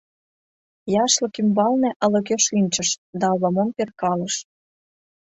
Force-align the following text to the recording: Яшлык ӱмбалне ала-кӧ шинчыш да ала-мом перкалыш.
Яшлык 1.03 1.35
ӱмбалне 1.41 1.89
ала-кӧ 2.03 2.35
шинчыш 2.45 2.89
да 3.19 3.25
ала-мом 3.33 3.69
перкалыш. 3.77 4.35